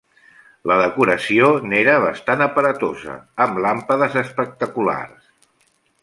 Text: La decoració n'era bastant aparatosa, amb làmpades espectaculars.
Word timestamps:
La 0.69 0.75
decoració 0.77 1.49
n'era 1.73 1.97
bastant 2.05 2.41
aparatosa, 2.47 3.17
amb 3.45 3.61
làmpades 3.65 4.17
espectaculars. 4.23 5.29